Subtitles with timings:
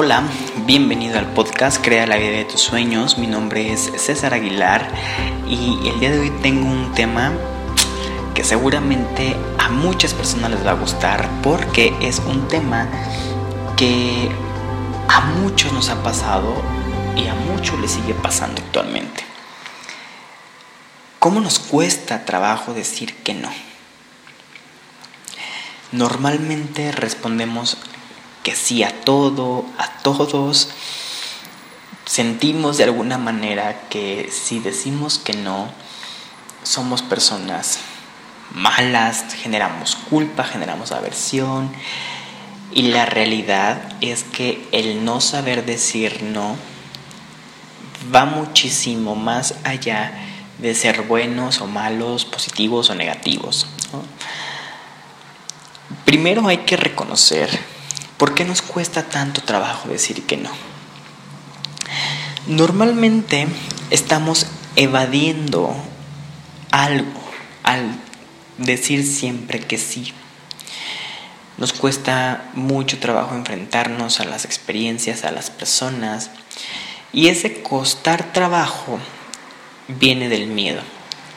[0.00, 0.22] Hola,
[0.64, 3.18] bienvenido al podcast Crea la vida de tus sueños.
[3.18, 4.94] Mi nombre es César Aguilar
[5.48, 7.32] y el día de hoy tengo un tema
[8.32, 12.86] que seguramente a muchas personas les va a gustar porque es un tema
[13.76, 14.30] que
[15.08, 16.54] a muchos nos ha pasado
[17.16, 19.24] y a muchos les sigue pasando actualmente.
[21.18, 23.50] ¿Cómo nos cuesta trabajo decir que no?
[25.90, 27.78] Normalmente respondemos
[28.42, 30.70] que sí a todo, a todos.
[32.04, 35.68] Sentimos de alguna manera que si decimos que no,
[36.62, 37.80] somos personas
[38.54, 41.70] malas, generamos culpa, generamos aversión.
[42.72, 46.56] Y la realidad es que el no saber decir no
[48.14, 50.12] va muchísimo más allá
[50.58, 53.66] de ser buenos o malos, positivos o negativos.
[56.04, 57.48] Primero hay que reconocer
[58.18, 60.50] por qué nos cuesta tanto trabajo decir que no.
[62.46, 63.46] Normalmente
[63.90, 65.74] estamos evadiendo
[66.70, 67.20] algo
[67.62, 67.94] al
[68.58, 70.12] decir siempre que sí.
[71.56, 76.30] Nos cuesta mucho trabajo enfrentarnos a las experiencias, a las personas.
[77.12, 78.98] Y ese costar trabajo
[79.88, 80.82] viene del miedo.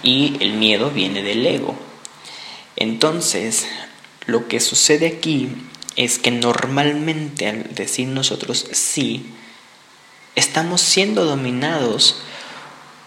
[0.04, 1.76] Y el miedo viene del ego.
[2.76, 3.68] Entonces,
[4.26, 5.50] lo que sucede aquí
[5.96, 9.26] es que normalmente al decir nosotros sí,
[10.36, 12.22] estamos siendo dominados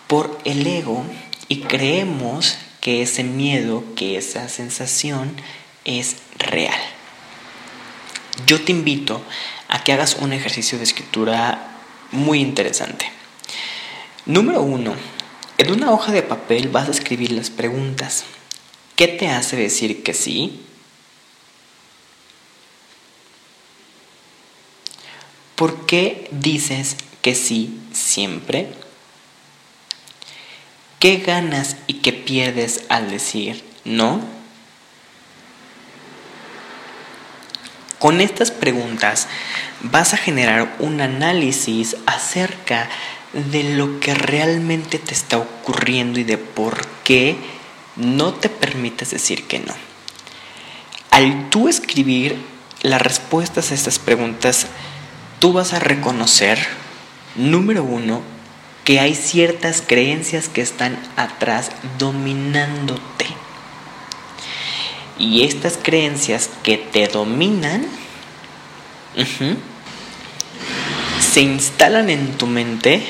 [0.07, 1.05] por el ego
[1.49, 5.35] y creemos que ese miedo, que esa sensación
[5.85, 6.79] es real.
[8.47, 9.23] Yo te invito
[9.69, 11.79] a que hagas un ejercicio de escritura
[12.11, 13.11] muy interesante.
[14.27, 14.95] Número uno,
[15.59, 18.25] en una hoja de papel vas a escribir las preguntas.
[18.97, 20.61] ¿Qué te hace decir que sí?
[25.55, 28.69] ¿Por qué dices que sí siempre?
[30.99, 34.21] ¿Qué ganas y qué pierdes al decir no?
[37.99, 39.29] Con estas preguntas
[39.83, 42.89] vas a generar un análisis acerca
[43.33, 47.37] de lo que realmente te está ocurriendo y de por qué
[47.97, 49.75] no te permites decir que no.
[51.11, 52.37] Al tú escribir
[52.83, 54.67] las respuestas a estas preguntas,
[55.45, 56.59] tú vas a reconocer,
[57.37, 58.23] número uno,
[58.83, 63.27] que hay ciertas creencias que están atrás dominándote.
[65.19, 67.85] Y estas creencias que te dominan
[71.21, 73.07] se instalan en tu mente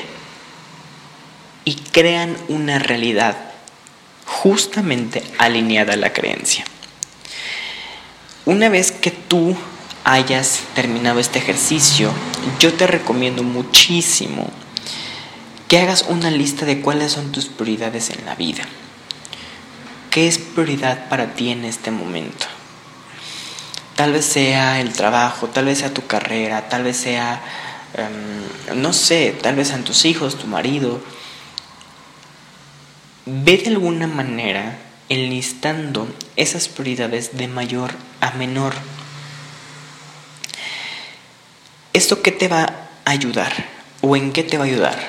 [1.63, 3.37] y crean una realidad
[4.25, 6.65] justamente alineada a la creencia.
[8.43, 9.55] Una vez que tú
[10.05, 12.11] hayas terminado este ejercicio,
[12.59, 14.47] yo te recomiendo muchísimo
[15.67, 18.63] que hagas una lista de cuáles son tus prioridades en la vida.
[20.11, 22.45] ¿Qué es prioridad para ti en este momento?
[23.95, 27.41] Tal vez sea el trabajo, tal vez sea tu carrera, tal vez sea,
[27.95, 31.01] em, no sé, tal vez sean tus hijos, tu marido.
[33.25, 34.77] Ve de alguna manera
[35.09, 38.75] enlistando esas prioridades de mayor a menor
[41.95, 43.53] ¿Esto qué te va a ayudar?
[44.01, 44.99] ¿O en qué te va a ayudar?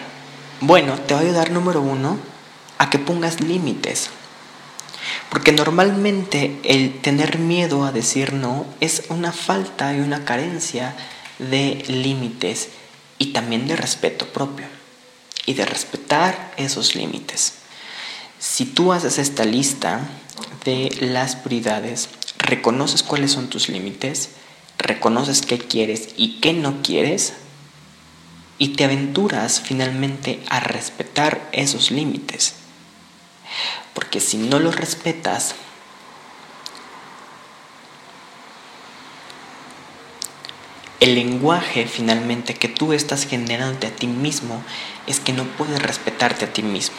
[0.61, 2.17] Bueno, te va a ayudar número uno
[2.79, 4.11] a que pongas límites.
[5.29, 10.95] Porque normalmente el tener miedo a decir no es una falta y una carencia
[11.41, 12.69] de límites
[13.19, 14.67] y también de respeto propio
[15.45, 17.55] y de respetar esos límites.
[18.39, 20.03] Si tú haces esta lista
[20.65, 24.31] de las prioridades, reconoces cuáles son tus límites,
[24.87, 27.35] reconoces qué quieres y qué no quieres
[28.59, 32.55] y te aventuras finalmente a respetar esos límites.
[33.94, 35.55] Porque si no los respetas,
[41.00, 44.62] el lenguaje finalmente que tú estás generándote a ti mismo
[45.06, 46.97] es que no puedes respetarte a ti mismo.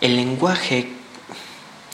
[0.00, 0.90] El lenguaje,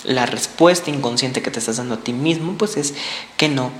[0.05, 2.95] la respuesta inconsciente que te estás dando a ti mismo, pues es
[3.37, 3.71] que no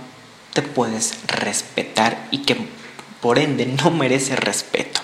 [0.53, 2.57] te puedes respetar y que
[3.21, 5.01] por ende no merece respeto.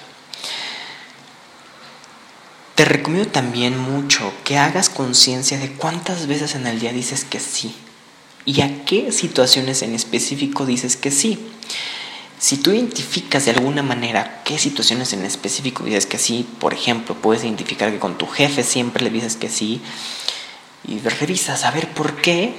[2.74, 7.40] Te recomiendo también mucho que hagas conciencia de cuántas veces en el día dices que
[7.40, 7.74] sí
[8.44, 11.38] y a qué situaciones en específico dices que sí.
[12.38, 17.16] Si tú identificas de alguna manera qué situaciones en específico dices que sí, por ejemplo,
[17.16, 19.80] puedes identificar que con tu jefe siempre le dices que sí
[20.86, 22.54] y revisas a ver por qué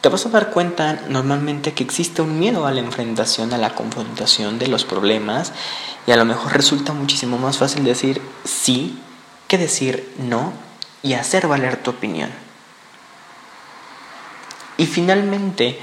[0.00, 3.74] te vas a dar cuenta normalmente que existe un miedo a la enfrentación, a la
[3.74, 5.52] confrontación de los problemas
[6.06, 8.98] y a lo mejor resulta muchísimo más fácil decir sí
[9.48, 10.52] que decir no
[11.02, 12.30] y hacer valer tu opinión.
[14.76, 15.80] Y finalmente,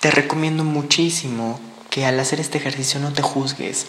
[0.00, 1.60] te recomiendo muchísimo
[1.90, 3.86] que al hacer este ejercicio no te juzgues.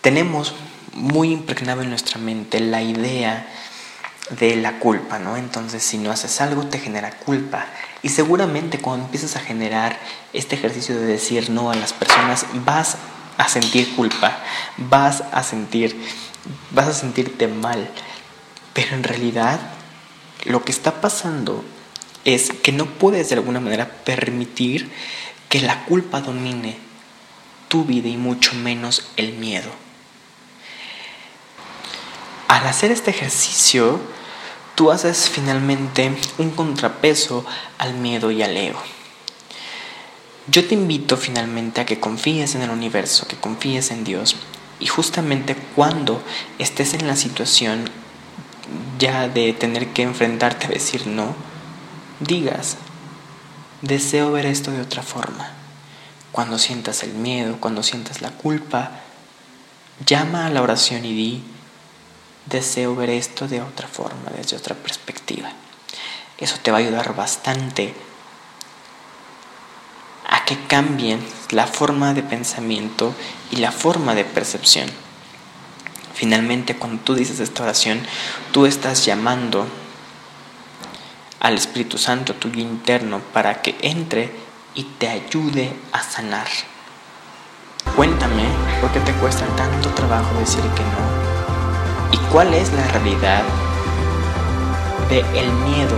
[0.00, 0.54] Tenemos
[0.94, 3.46] muy impregnado en nuestra mente la idea
[4.38, 5.36] de la culpa, ¿no?
[5.36, 7.66] Entonces, si no haces algo, te genera culpa.
[8.02, 9.98] Y seguramente cuando empiezas a generar
[10.32, 12.96] este ejercicio de decir no a las personas, vas
[13.36, 14.38] a sentir culpa,
[14.76, 16.00] vas a sentir,
[16.70, 17.88] vas a sentirte mal.
[18.72, 19.58] Pero en realidad,
[20.44, 21.64] lo que está pasando
[22.24, 24.90] es que no puedes de alguna manera permitir
[25.48, 26.78] que la culpa domine
[27.68, 29.70] tu vida y mucho menos el miedo.
[32.48, 34.00] Al hacer este ejercicio,
[34.80, 37.44] tú haces finalmente un contrapeso
[37.76, 38.80] al miedo y al ego.
[40.46, 44.36] Yo te invito finalmente a que confíes en el universo, que confíes en Dios
[44.78, 46.22] y justamente cuando
[46.58, 47.90] estés en la situación
[48.98, 51.34] ya de tener que enfrentarte a decir no,
[52.20, 52.78] digas,
[53.82, 55.52] deseo ver esto de otra forma.
[56.32, 58.92] Cuando sientas el miedo, cuando sientas la culpa,
[60.06, 61.44] llama a la oración y di,
[62.50, 65.50] deseo ver esto de otra forma, desde otra perspectiva.
[66.38, 67.94] Eso te va a ayudar bastante
[70.28, 71.20] a que cambien
[71.50, 73.14] la forma de pensamiento
[73.50, 74.88] y la forma de percepción.
[76.14, 78.06] Finalmente, cuando tú dices esta oración,
[78.52, 79.66] tú estás llamando
[81.40, 84.30] al Espíritu Santo, tuyo interno, para que entre
[84.74, 86.48] y te ayude a sanar.
[87.96, 88.44] Cuéntame
[88.80, 91.29] por qué te cuesta tanto trabajo decir que no
[92.12, 93.42] ¿Y cuál es la realidad
[95.08, 95.96] de el miedo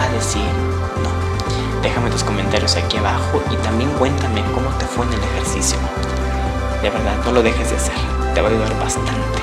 [0.00, 0.42] a decir
[1.02, 1.82] no?
[1.82, 5.78] Déjame tus comentarios aquí abajo y también cuéntame cómo te fue en el ejercicio.
[6.82, 7.94] De verdad, no lo dejes de hacer,
[8.34, 9.38] te va a ayudar bastante.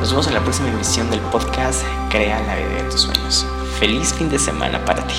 [0.00, 3.44] Nos vemos en la próxima emisión del podcast Crea la vida de tus sueños.
[3.78, 5.14] Feliz fin de semana para ti.